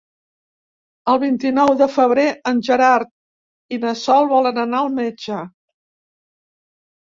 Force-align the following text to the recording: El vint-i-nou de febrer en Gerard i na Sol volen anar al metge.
El 1.11 1.19
vint-i-nou 1.23 1.73
de 1.81 1.87
febrer 1.97 2.23
en 2.53 2.63
Gerard 2.69 3.77
i 3.79 3.81
na 3.85 3.95
Sol 4.07 4.27
volen 4.35 4.61
anar 4.65 4.83
al 4.89 4.93
metge. 4.99 5.45